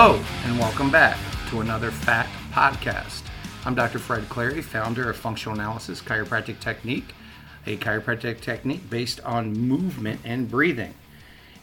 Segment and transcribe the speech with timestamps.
[0.00, 1.18] Hello, and welcome back
[1.50, 3.22] to another Fact Podcast.
[3.64, 3.98] I'm Dr.
[3.98, 7.16] Fred Clary, founder of Functional Analysis Chiropractic Technique,
[7.66, 10.94] a chiropractic technique based on movement and breathing.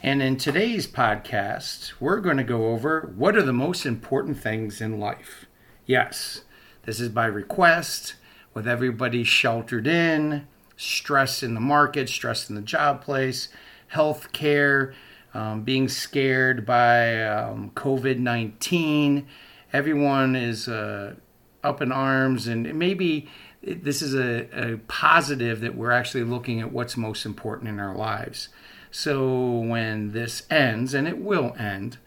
[0.04, 4.82] And in today's podcast, we're going to go over what are the most important things
[4.82, 5.46] in life.
[5.86, 6.42] Yes,
[6.84, 8.16] this is by request,
[8.54, 10.46] with everybody sheltered in,
[10.76, 13.48] stress in the market, stress in the job place,
[13.88, 14.94] health care,
[15.36, 19.28] um, being scared by um, COVID 19.
[19.74, 21.16] Everyone is uh,
[21.62, 23.28] up in arms, and maybe
[23.62, 27.96] this is a, a positive that we're actually looking at what's most important in our
[27.96, 28.48] lives.
[28.92, 31.98] So when this ends, and it will end,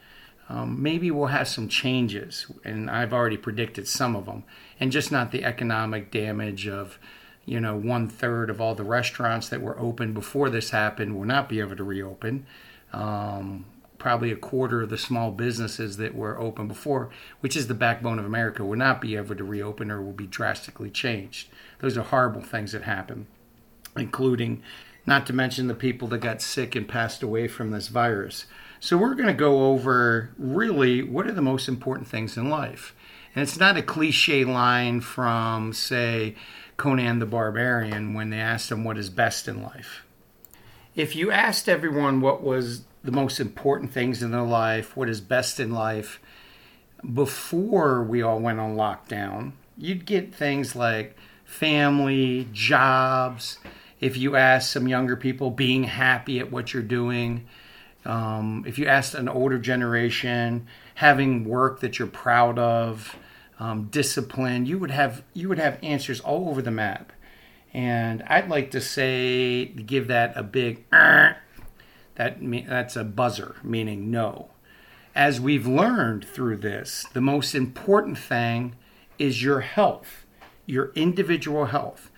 [0.48, 4.45] um, maybe we'll have some changes, and I've already predicted some of them,
[4.80, 6.98] and just not the economic damage of,
[7.45, 11.26] you know, one third of all the restaurants that were open before this happened will
[11.26, 12.46] not be able to reopen.
[12.93, 13.67] Um,
[13.99, 18.19] probably a quarter of the small businesses that were open before, which is the backbone
[18.19, 21.49] of America, will not be able to reopen or will be drastically changed.
[21.81, 23.27] Those are horrible things that happen,
[23.97, 24.63] including,
[25.05, 28.47] not to mention the people that got sick and passed away from this virus.
[28.81, 32.95] So, we're going to go over really what are the most important things in life.
[33.35, 36.37] And it's not a cliche line from, say,
[36.77, 40.05] Conan the Barbarian when they asked him what is best in life.
[40.99, 45.21] If you asked everyone what was the most important things in their life, what is
[45.21, 46.21] best in life,
[47.15, 53.60] before we all went on lockdown, you'd get things like family, jobs.
[54.01, 57.46] If you asked some younger people, being happy at what you're doing.
[58.04, 63.15] Um, if you asked an older generation, having work that you're proud of,
[63.60, 67.12] um, discipline, you would have you would have answers all over the map.
[67.72, 71.34] And I'd like to say give that a big uh,
[72.15, 74.50] that that's a buzzer, meaning no.
[75.15, 78.76] As we've learned through this, the most important thing
[79.19, 80.25] is your health,
[80.66, 82.10] your individual health.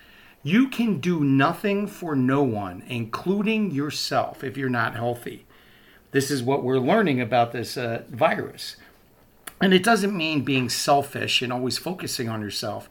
[0.43, 5.47] You can do nothing for no one, including yourself, if you're not healthy.
[6.13, 8.77] This is what we're learning about this uh, virus.
[9.61, 12.89] And it doesn't mean being selfish and always focusing on yourself,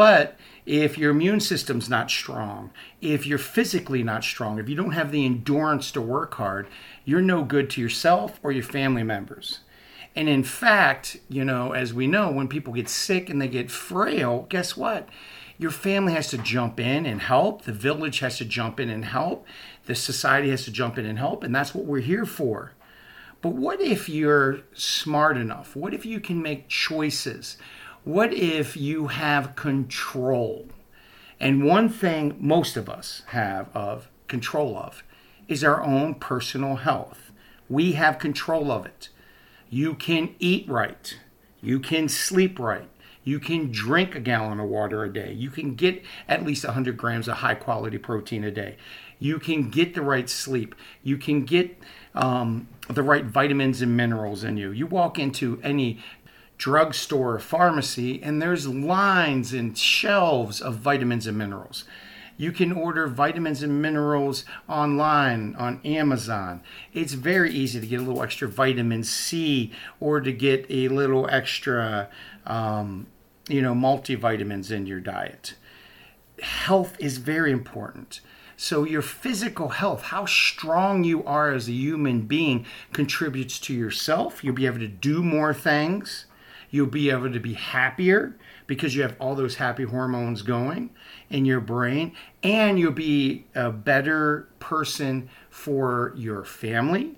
[0.00, 2.70] but if your immune system's not strong,
[3.02, 6.68] if you're physically not strong, if you don't have the endurance to work hard,
[7.04, 9.58] you're no good to yourself or your family members.
[10.16, 13.70] And in fact, you know, as we know, when people get sick and they get
[13.70, 15.06] frail, guess what?
[15.58, 17.64] Your family has to jump in and help.
[17.64, 19.46] The village has to jump in and help.
[19.84, 21.44] The society has to jump in and help.
[21.44, 22.72] And that's what we're here for.
[23.42, 25.76] But what if you're smart enough?
[25.76, 27.58] What if you can make choices?
[28.04, 30.68] What if you have control?
[31.38, 35.02] And one thing most of us have of control of
[35.48, 37.30] is our own personal health.
[37.68, 39.10] We have control of it.
[39.68, 41.18] You can eat right.
[41.60, 42.88] You can sleep right.
[43.22, 45.32] You can drink a gallon of water a day.
[45.32, 48.76] You can get at least 100 grams of high quality protein a day.
[49.18, 50.74] You can get the right sleep.
[51.02, 51.76] You can get
[52.14, 54.70] um, the right vitamins and minerals in you.
[54.70, 56.02] You walk into any
[56.60, 61.84] drugstore pharmacy, and there's lines and shelves of vitamins and minerals.
[62.36, 66.62] You can order vitamins and minerals online on Amazon.
[66.92, 71.26] It's very easy to get a little extra vitamin C or to get a little
[71.30, 72.10] extra,
[72.46, 73.06] um,
[73.48, 75.54] you know, multivitamins in your diet.
[76.42, 78.20] Health is very important.
[78.58, 84.44] So, your physical health, how strong you are as a human being, contributes to yourself.
[84.44, 86.26] You'll be able to do more things.
[86.70, 88.36] You'll be able to be happier
[88.66, 90.90] because you have all those happy hormones going
[91.28, 97.16] in your brain, and you'll be a better person for your family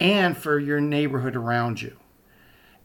[0.00, 1.96] and for your neighborhood around you.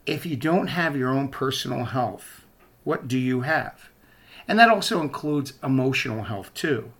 [0.06, 2.44] If you don't have your own personal health,
[2.84, 3.88] what do you have?
[4.46, 6.92] And that also includes emotional health, too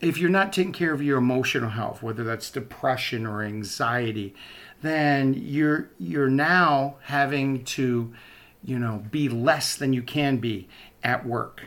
[0.00, 4.34] if you're not taking care of your emotional health, whether that's depression or anxiety,
[4.82, 8.12] then you're you're now having to,
[8.64, 10.68] you know, be less than you can be
[11.02, 11.64] at work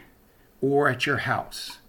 [0.61, 1.79] or at your house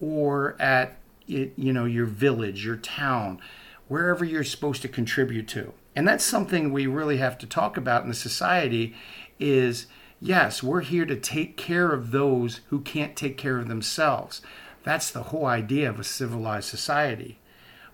[0.00, 3.40] or at you know your village, your town,
[3.88, 5.72] wherever you're supposed to contribute to.
[5.94, 8.94] And that's something we really have to talk about in the society
[9.38, 9.86] is
[10.20, 14.42] yes, we're here to take care of those who can't take care of themselves.
[14.82, 17.38] That's the whole idea of a civilized society.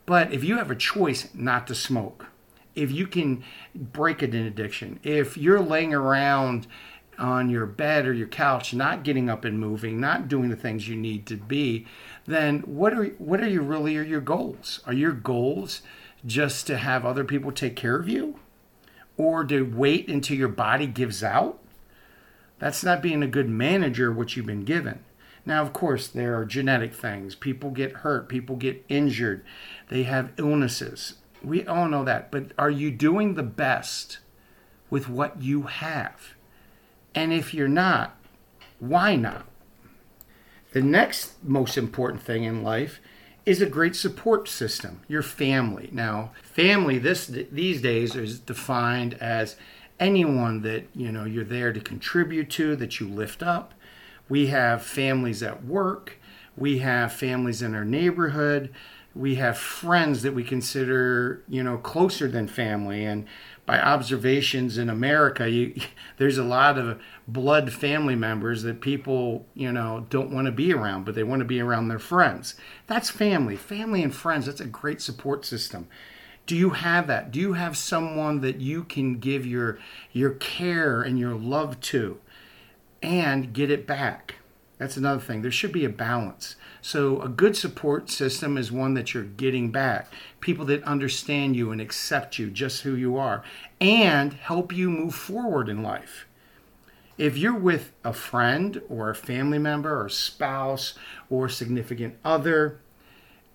[0.04, 2.26] But if you have a choice not to smoke,
[2.76, 3.42] if you can
[3.74, 6.66] break an addiction, if you're laying around
[7.18, 10.86] on your bed or your couch, not getting up and moving, not doing the things
[10.86, 11.86] you need to be,
[12.26, 14.80] then what are what are you really are your goals?
[14.86, 15.82] Are your goals
[16.24, 18.38] just to have other people take care of you?
[19.16, 21.58] or to wait until your body gives out,
[22.58, 25.00] that's not being a good manager what you've been given.
[25.44, 27.34] Now, of course, there are genetic things.
[27.34, 29.44] People get hurt, people get injured,
[29.88, 31.14] they have illnesses.
[31.46, 32.32] We all know that.
[32.32, 34.18] But are you doing the best
[34.90, 36.34] with what you have?
[37.14, 38.16] And if you're not,
[38.80, 39.46] why not?
[40.72, 43.00] The next most important thing in life
[43.46, 45.88] is a great support system, your family.
[45.92, 49.56] Now, family this these days is defined as
[50.00, 53.72] anyone that, you know, you're there to contribute to, that you lift up.
[54.28, 56.18] We have families at work,
[56.56, 58.74] we have families in our neighborhood,
[59.16, 63.26] we have friends that we consider, you know, closer than family and
[63.66, 65.74] by observations in America, you,
[66.18, 70.72] there's a lot of blood family members that people, you know, don't want to be
[70.72, 72.54] around, but they want to be around their friends.
[72.86, 73.56] That's family.
[73.56, 75.88] Family and friends, that's a great support system.
[76.46, 77.32] Do you have that?
[77.32, 79.80] Do you have someone that you can give your
[80.12, 82.20] your care and your love to
[83.02, 84.36] and get it back?
[84.78, 85.42] That's another thing.
[85.42, 86.56] There should be a balance.
[86.82, 90.12] So, a good support system is one that you're getting back.
[90.40, 93.42] People that understand you and accept you just who you are
[93.80, 96.26] and help you move forward in life.
[97.16, 100.94] If you're with a friend or a family member or spouse
[101.30, 102.78] or significant other,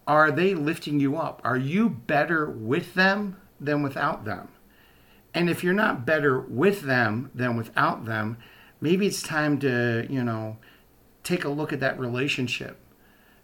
[0.07, 1.41] are they lifting you up?
[1.44, 4.47] Are you better with them than without them?
[5.33, 8.38] And if you're not better with them than without them,
[8.81, 10.57] maybe it's time to, you know,
[11.23, 12.77] take a look at that relationship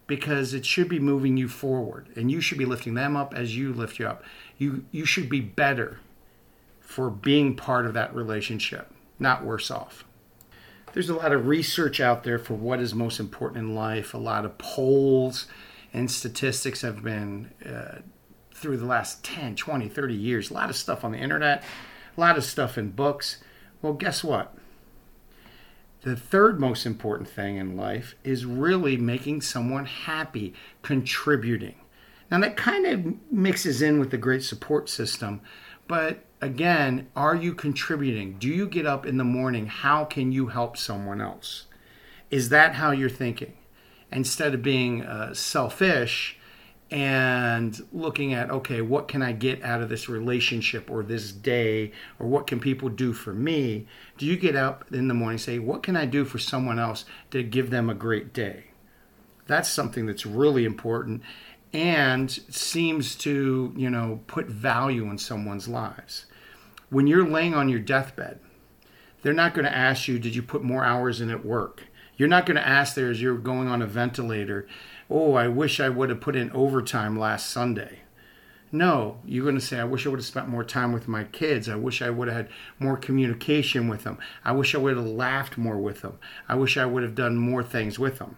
[0.07, 3.57] because it should be moving you forward and you should be lifting them up as
[3.57, 4.23] you lift you up.
[4.57, 5.99] You you should be better
[6.79, 10.05] for being part of that relationship, not worse off.
[10.93, 14.13] There's a lot of research out there for what is most important in life.
[14.13, 15.45] A lot of polls
[15.93, 17.99] and statistics have been uh,
[18.53, 20.49] through the last 10, 20, 30 years.
[20.49, 21.63] A lot of stuff on the internet,
[22.15, 23.37] a lot of stuff in books.
[23.81, 24.56] Well, guess what?
[26.01, 31.75] The third most important thing in life is really making someone happy, contributing.
[32.29, 35.41] Now, that kind of mixes in with the great support system,
[35.87, 38.37] but again, are you contributing?
[38.37, 39.67] Do you get up in the morning?
[39.67, 41.65] How can you help someone else?
[42.29, 43.53] Is that how you're thinking?
[44.11, 46.37] Instead of being uh, selfish,
[46.89, 51.91] and looking at okay what can i get out of this relationship or this day
[52.17, 53.85] or what can people do for me?
[54.17, 57.05] Do you get up in the morning say what can i do for someone else
[57.31, 58.65] to give them a great day?
[59.47, 61.21] That's something that's really important
[61.73, 66.25] and seems to you know put value in someone's lives.
[66.89, 68.39] When you're laying on your deathbed
[69.23, 71.83] they're not going to ask you did you put more hours in at work
[72.17, 74.67] you're not going to ask there as you're going on a ventilator
[75.09, 77.99] oh, I wish I would have put in overtime last Sunday.
[78.71, 81.23] No, you're going to say, I wish I would have spent more time with my
[81.23, 81.69] kids.
[81.69, 82.49] I wish I would have had
[82.79, 84.17] more communication with them.
[84.43, 86.19] I wish I would have laughed more with them.
[86.49, 88.35] I wish I would have done more things with them.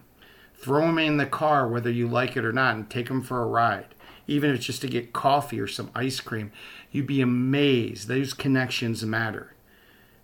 [0.54, 3.42] Throw them in the car, whether you like it or not, and take them for
[3.42, 3.86] a ride.
[4.28, 6.52] Even if it's just to get coffee or some ice cream,
[6.92, 8.06] you'd be amazed.
[8.06, 9.54] Those connections matter.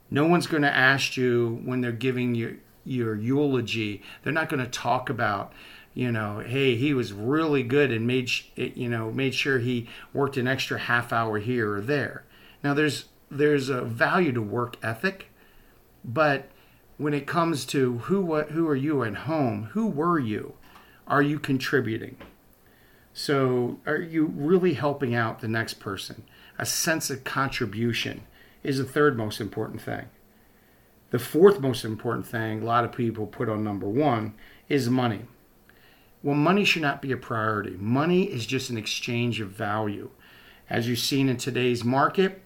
[0.08, 4.64] No one's going to ask you when they're giving you your eulogy, they're not going
[4.64, 5.52] to talk about
[5.96, 10.36] you know, hey, he was really good and made you know made sure he worked
[10.36, 12.24] an extra half hour here or there.
[12.62, 15.30] Now there's there's a value to work ethic,
[16.04, 16.50] but
[16.98, 20.52] when it comes to who what who are you at home, who were you?
[21.06, 22.18] Are you contributing?
[23.14, 26.24] So are you really helping out the next person?
[26.58, 28.24] A sense of contribution
[28.62, 30.10] is the third most important thing.
[31.16, 34.34] The fourth most important thing a lot of people put on number one
[34.68, 35.22] is money.
[36.22, 37.74] Well, money should not be a priority.
[37.78, 40.10] Money is just an exchange of value.
[40.68, 42.42] As you've seen in today's market,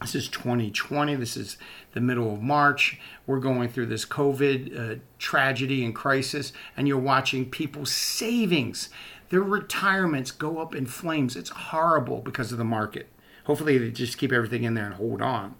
[0.00, 1.14] this is 2020.
[1.16, 1.58] This is
[1.92, 2.98] the middle of March.
[3.26, 8.88] We're going through this COVID uh, tragedy and crisis, and you're watching people's savings,
[9.28, 11.36] their retirements go up in flames.
[11.36, 13.10] It's horrible because of the market.
[13.44, 15.56] Hopefully, they just keep everything in there and hold on.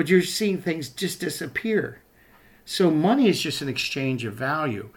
[0.00, 2.00] But you're seeing things just disappear.
[2.64, 4.88] So, money is just an exchange of value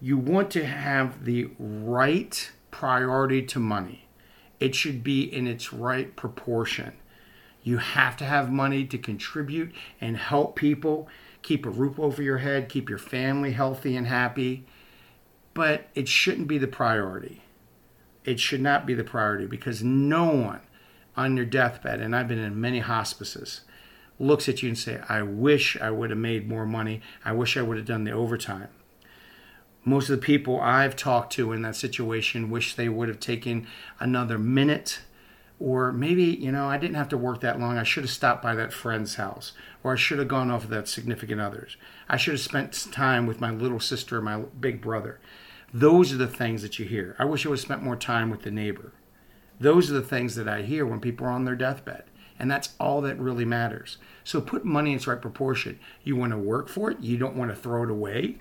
[0.00, 4.06] you want to have the right priority to money.
[4.60, 6.92] It should be in its right proportion.
[7.64, 11.08] You have to have money to contribute and help people,
[11.42, 14.66] keep a roof over your head, keep your family healthy and happy.
[15.52, 17.42] But it shouldn't be the priority.
[18.24, 20.60] It should not be the priority because no one
[21.16, 23.62] on your deathbed, and I've been in many hospices,
[24.18, 27.00] looks at you and say, I wish I would have made more money.
[27.24, 28.68] I wish I would have done the overtime.
[29.84, 33.66] Most of the people I've talked to in that situation wish they would have taken
[34.00, 35.00] another minute
[35.60, 37.78] Or maybe, you know, I didn't have to work that long.
[37.78, 39.52] I should have stopped by that friend's house.
[39.82, 41.76] Or I should have gone off with that significant others.
[42.08, 45.18] I should have spent time with my little sister my big brother.
[45.74, 47.16] Those are the things that you hear.
[47.18, 48.92] I wish I would have spent more time with the neighbor.
[49.60, 52.04] Those are the things that I hear when people are on their deathbed.
[52.38, 53.98] And that's all that really matters.
[54.24, 55.78] So put money in its right proportion.
[56.04, 58.36] You want to work for it, you don't want to throw it away.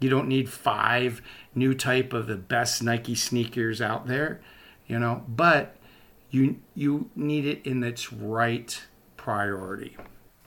[0.00, 1.22] You don't need five
[1.54, 4.40] new type of the best Nike sneakers out there,
[4.86, 5.76] you know, but
[6.30, 8.82] you you need it in its right
[9.16, 9.96] priority.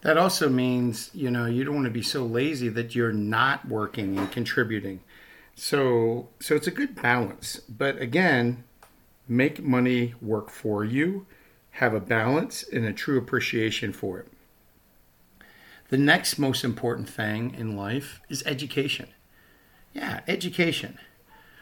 [0.01, 3.67] That also means, you know, you don't want to be so lazy that you're not
[3.67, 5.01] working and contributing.
[5.55, 7.59] So so it's a good balance.
[7.67, 8.63] But again,
[9.27, 11.25] make money work for you,
[11.79, 14.27] have a balance and a true appreciation for it.
[15.87, 19.07] The next most important thing in life is education.
[19.93, 20.99] Yeah, education.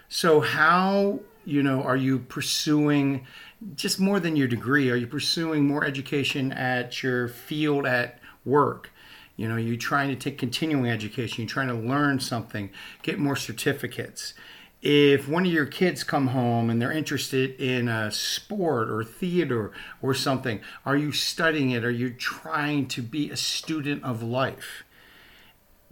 [0.09, 3.27] So how, you know, are you pursuing
[3.75, 4.89] just more than your degree?
[4.89, 8.89] Are you pursuing more education at your field at work?
[9.35, 12.71] You know, you're trying to take continuing education, you're trying to learn something,
[13.03, 14.33] get more certificates.
[14.81, 19.71] If one of your kids come home and they're interested in a sport or theater
[20.01, 21.83] or something, are you studying it?
[21.83, 24.83] Are you trying to be a student of life?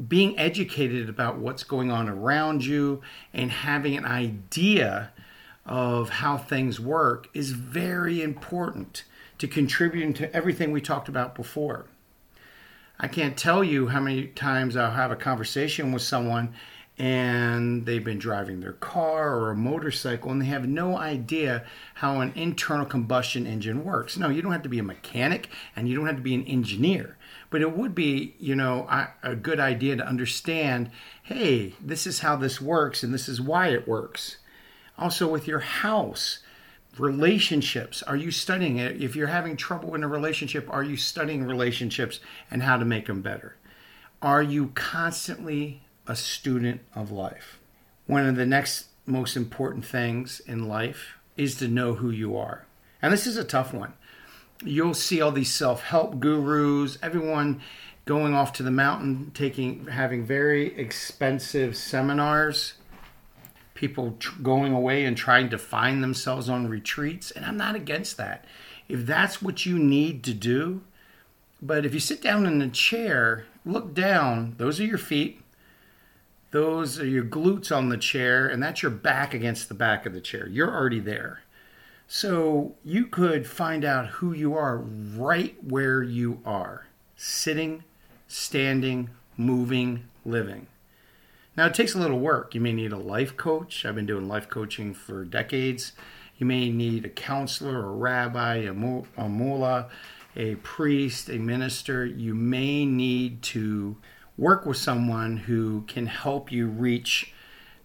[0.07, 3.01] being educated about what's going on around you
[3.33, 5.11] and having an idea
[5.65, 9.03] of how things work is very important
[9.37, 11.85] to contributing to everything we talked about before.
[12.99, 16.53] I can't tell you how many times I'll have a conversation with someone
[16.97, 22.21] and they've been driving their car or a motorcycle and they have no idea how
[22.21, 24.17] an internal combustion engine works.
[24.17, 26.45] No, you don't have to be a mechanic and you don't have to be an
[26.45, 27.17] engineer,
[27.49, 28.87] but it would be, you know,
[29.21, 30.89] a, good idea to understand,
[31.23, 34.37] hey, this is how this works and this is why it works.
[34.97, 36.39] Also with your house,
[36.97, 39.01] relationships, are you studying it?
[39.01, 43.07] If you're having trouble in a relationship, are you studying relationships and how to make
[43.07, 43.57] them better?
[44.21, 47.59] Are you constantly a student of life.
[48.07, 52.65] One of the next most important things in life is to know who you are.
[53.01, 53.93] And this is a tough one.
[54.63, 57.61] You'll see all these self-help gurus, everyone
[58.05, 62.73] going off to the mountain taking having very expensive seminars,
[63.73, 68.17] people tr- going away and trying to find themselves on retreats, and I'm not against
[68.17, 68.45] that.
[68.87, 70.81] If that's what you need to do,
[71.61, 75.41] but if you sit down in a chair, look down, those are your feet,
[76.55, 80.13] those are your glutes on the chair, and that's your back against the back of
[80.13, 80.47] the chair.
[80.47, 81.41] You're already there.
[82.07, 87.83] So you could find out who you are right where you are sitting,
[88.29, 90.67] standing, moving, living.
[91.57, 92.55] Now, it takes a little work.
[92.55, 93.85] You may need a life coach.
[93.85, 95.91] I've been doing life coaching for decades.
[96.37, 99.89] You may need a counselor, a rabbi, a, mullah,
[100.37, 102.05] a priest, a minister.
[102.05, 103.97] You may need to
[104.37, 107.33] work with someone who can help you reach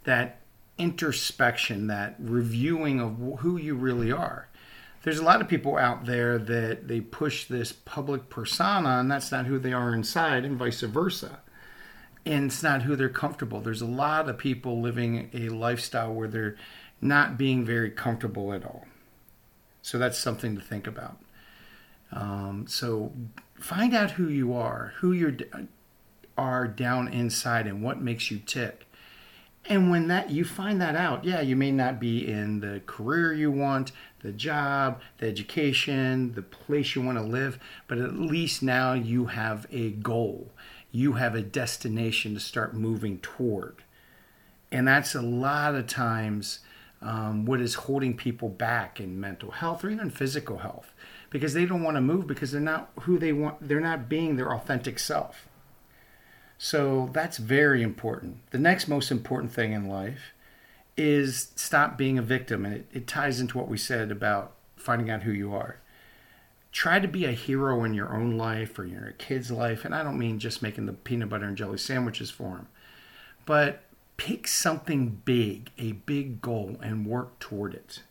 [0.05, 0.41] that
[0.79, 4.49] introspection, that reviewing of who you really are.
[5.03, 9.33] There's a lot of people out there that they push this public persona, and that's
[9.33, 11.41] not who they are inside, and vice versa.
[12.27, 13.61] And it's not who they're comfortable.
[13.61, 16.57] There's a lot of people living a lifestyle where they're
[17.01, 18.85] not being very comfortable at all.
[19.81, 21.17] So that's something to think about.
[22.13, 23.13] Um, so
[23.55, 25.37] find out who you are, who you're
[26.37, 28.87] are down inside and what makes you tick.
[29.67, 33.33] And when that you find that out, yeah, you may not be in the career
[33.33, 38.63] you want, the job, the education, the place you want to live, but at least
[38.63, 40.51] now you have a goal.
[40.91, 43.77] You have a destination to start moving toward.
[44.73, 46.61] And that's a lot of times
[47.03, 50.93] um, what is holding people back in mental health or even physical health
[51.31, 54.37] because they don't want to move because they're not who they want, they're not being
[54.37, 55.47] their authentic self.
[56.63, 58.37] So that's very important.
[58.51, 60.35] The next most important thing in life
[60.95, 62.67] is stop being a victim.
[62.67, 65.79] And it, it ties into what we said about finding out who you are.
[66.71, 69.87] Try to be a hero in your own life or your kid's life.
[69.87, 72.69] And I don't mean just making the peanut butter and jelly sandwiches for them,
[73.47, 73.81] but
[74.19, 78.03] pick something big, a big goal, and work toward it.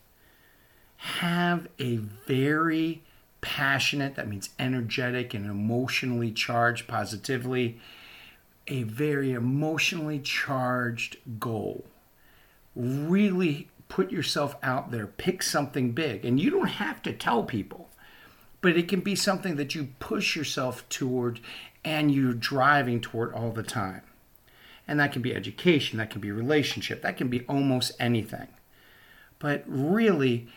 [0.97, 3.03] Have a very
[3.41, 7.79] passionate, that means energetic and emotionally charged positively
[8.69, 11.85] a very emotionally charged goal.
[12.75, 16.23] Really put yourself out there, pick something big.
[16.23, 17.89] And you don't have to tell people,
[18.61, 21.39] but it can be something that you push yourself toward
[21.83, 24.03] and you're driving toward all the time.
[24.87, 28.47] And that can be education, that can be relationship, that can be almost anything.
[29.39, 30.47] But really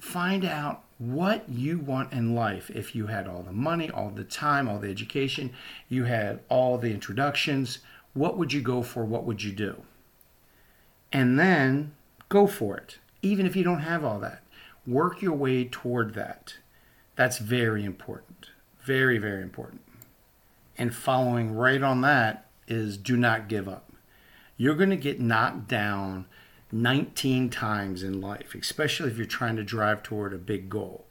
[0.00, 4.24] find out what you want in life if you had all the money, all the
[4.24, 5.52] time, all the education,
[5.88, 7.78] you had all the introductions.
[8.14, 9.04] What would you go for?
[9.04, 9.82] What would you do?
[11.12, 11.92] And then
[12.28, 14.42] go for it, even if you don't have all that.
[14.86, 16.54] Work your way toward that.
[17.14, 18.50] That's very important.
[18.80, 19.82] Very, very important.
[20.76, 23.92] And following right on that is do not give up.
[24.56, 26.26] You're going to get knocked down
[26.72, 31.06] 19 times in life, especially if you're trying to drive toward a big goal,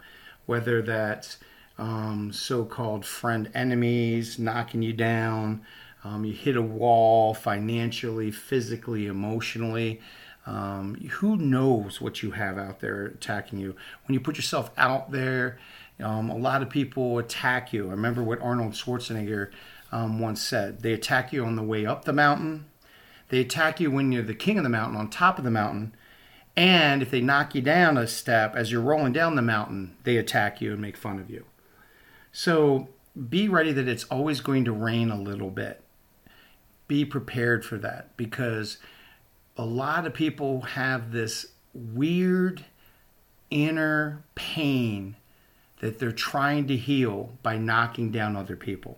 [0.46, 1.38] whether that's
[1.78, 5.62] um, so called friend enemies knocking you down,
[6.04, 10.00] um, you hit a wall financially, physically, emotionally.
[10.46, 13.76] Um, who knows what you have out there attacking you?
[14.06, 15.60] When you put yourself out there,
[16.00, 17.88] um, a lot of people attack you.
[17.88, 19.52] I remember what Arnold Schwarzenegger
[19.92, 22.66] um, once said they attack you on the way up the mountain,
[23.30, 25.94] they attack you when you're the king of the mountain, on top of the mountain.
[26.56, 30.18] And if they knock you down a step as you're rolling down the mountain, they
[30.18, 31.46] attack you and make fun of you.
[32.32, 32.90] So
[33.30, 35.84] be ready that it's always going to rain a little bit.
[36.88, 38.78] Be prepared for that because
[39.58, 42.66] a lot of people have this weird
[43.50, 45.16] inner pain
[45.80, 48.98] that they're trying to heal by knocking down other people.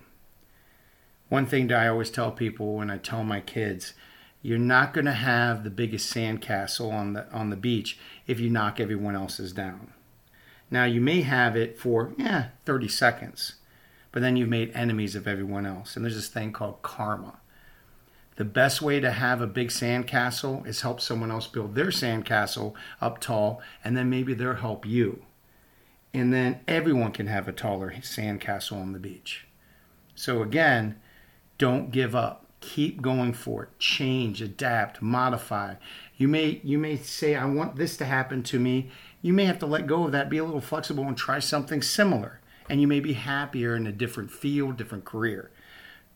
[1.27, 3.93] One thing that I always tell people when I tell my kids
[4.41, 8.49] you're not going to have the biggest sandcastle on the on the beach if you
[8.49, 9.93] knock everyone else's down.
[10.71, 13.55] Now you may have it for yeah 30 seconds,
[14.11, 15.95] but then you've made enemies of everyone else.
[15.95, 17.39] And there's this thing called karma.
[18.37, 22.73] The best way to have a big sandcastle is help someone else build their sandcastle
[23.01, 25.23] up tall, and then maybe they'll help you.
[26.13, 29.45] And then everyone can have a taller sandcastle on the beach.
[30.15, 30.99] So again,
[31.57, 33.79] don't give up keep going for it.
[33.79, 35.75] Change adapt modify.
[36.17, 38.91] You may you may say i want this to happen to me.
[39.21, 41.81] You may have to let go of that be a little flexible and try something
[41.81, 42.39] similar.
[42.69, 45.51] And you may be happier in a different field different career.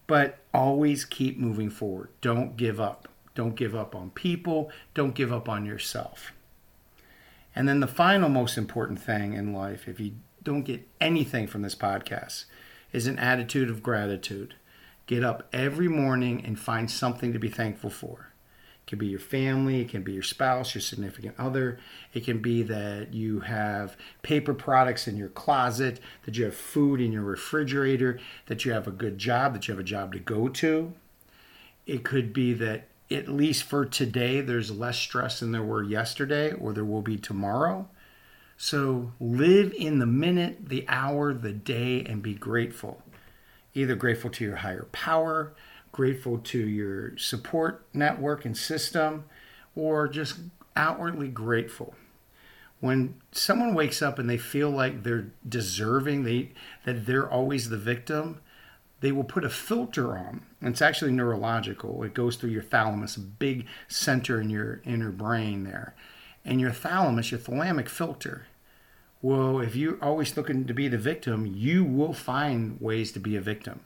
[0.06, 2.10] But always keep moving forward.
[2.22, 3.08] Don't give up.
[3.36, 4.70] Don't give up on people.
[4.94, 6.34] Don't give up on yourself.
[7.56, 11.62] And then the final most important thing in life if you don't get anything from
[11.62, 12.46] this podcast
[12.92, 14.56] is an attitude of gratitude
[15.06, 18.30] Get up every morning and find something to be thankful for.
[18.86, 21.78] It can be your family, it can be your spouse, your significant other.
[22.14, 27.02] It can be that you have paper products in your closet, that you have food
[27.02, 30.20] in your refrigerator, that you have a good job, that you have a job to
[30.20, 30.94] go to.
[31.86, 36.54] It could be that at least for today, there's less stress than there were yesterday
[36.54, 37.90] or there will be tomorrow.
[38.56, 43.04] So live in the minute, the hour, the day, and be grateful
[43.74, 45.54] either grateful to your higher power,
[45.92, 49.26] grateful to your support network and system,
[49.76, 50.40] or just
[50.76, 51.96] outwardly grateful.
[52.80, 56.52] When someone wakes up and they feel like they're deserving, they
[56.86, 58.42] that they're always the victim,
[59.00, 60.46] they will put a filter on.
[60.62, 62.04] It's actually neurological.
[62.04, 65.94] It goes through your thalamus, a big center in your inner brain there.
[66.46, 68.48] And your thalamus, your thalamic filter,
[69.24, 73.38] well, if you're always looking to be the victim, you will find ways to be
[73.38, 73.80] a victim.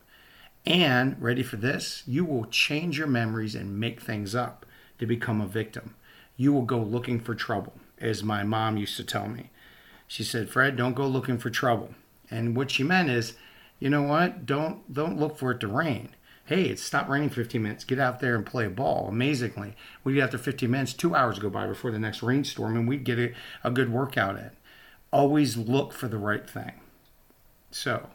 [0.65, 4.65] And, ready for this, you will change your memories and make things up
[4.97, 5.93] to become a victim.
[6.37, 9.51] You will go looking for trouble, as my mom used to tell me.
[10.07, 11.91] She said, Fred, don't go looking for trouble.
[12.31, 13.35] And what she meant is,
[13.79, 14.47] you know what?
[14.47, 16.15] Don't don't look for it to rain.
[16.45, 17.83] Hey, it stopped raining 15 minutes.
[17.83, 19.07] Get out there and play a ball.
[19.07, 22.87] Amazingly, we'd get after 15 minutes, two hours go by before the next rainstorm, and
[22.87, 24.49] we'd get a, a good workout in
[25.11, 26.73] always look for the right thing.
[27.71, 28.09] So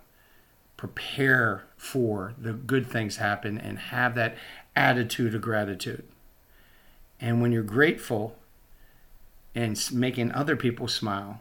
[0.77, 4.37] prepare for the good things happen and have that
[4.75, 6.05] attitude of gratitude.
[7.21, 8.37] And when you're grateful
[9.55, 11.41] and making other people smile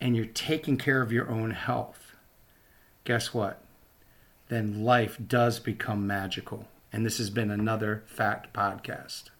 [0.00, 2.16] and you're taking care of your own health,
[3.04, 3.62] guess what?
[4.48, 6.66] Then life does become magical.
[6.92, 9.30] And this has been another Fact Podcast.